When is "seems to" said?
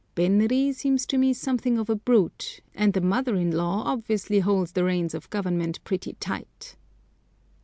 0.73-1.17